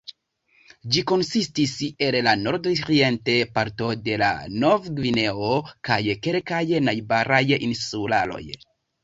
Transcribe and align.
Ĝi 0.93 1.01
konsistis 1.09 1.73
el 2.05 2.17
la 2.27 2.33
nordorienta 2.45 3.35
parto 3.59 3.91
de 4.09 4.17
Novgvineo 4.65 5.51
kaj 5.91 6.01
kelkaj 6.27 6.63
najbaraj 6.89 7.43
insularoj. 7.71 8.43